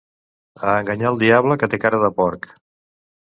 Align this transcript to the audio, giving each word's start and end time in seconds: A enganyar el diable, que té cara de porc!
A 0.69 0.71
enganyar 0.83 1.07
el 1.11 1.19
diable, 1.23 1.57
que 1.63 1.69
té 1.73 1.79
cara 1.83 2.01
de 2.05 2.11
porc! 2.21 2.49